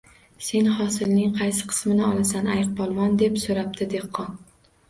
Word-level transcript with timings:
Sen 0.45 0.69
hosilning 0.77 1.35
qaysi 1.35 1.69
qismini 1.73 2.05
olasan, 2.07 2.49
ayiqpolvon?— 2.57 3.15
deb 3.23 3.39
so’rabdi 3.45 3.93
dehqon 3.93 4.43